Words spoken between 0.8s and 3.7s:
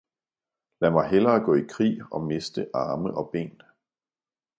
lad mig hellere gå i krig og miste arme og ben!